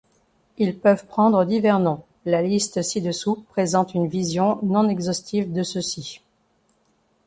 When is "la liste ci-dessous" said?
2.25-3.45